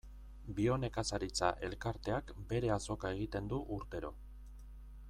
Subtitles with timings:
[0.59, 4.15] Bionekazaritza elkarteak bere azoka egiten du urtero.